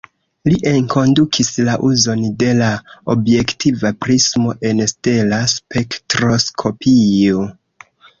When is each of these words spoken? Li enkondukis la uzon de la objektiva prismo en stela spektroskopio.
Li 0.49 0.55
enkondukis 0.67 1.49
la 1.67 1.73
uzon 1.89 2.23
de 2.43 2.47
la 2.61 2.69
objektiva 3.15 3.91
prismo 4.05 4.55
en 4.71 4.81
stela 4.93 5.39
spektroskopio. 5.53 7.45